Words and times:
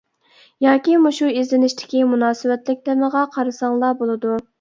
ياكى 0.67 0.95
مۇشۇ 1.01 1.27
ئىزدىنىشتىكى 1.41 2.01
مۇناسىۋەتلىك 2.13 2.81
تېمىغا 2.89 3.23
قارىساڭلار 3.37 3.95
بولىدۇ. 4.01 4.35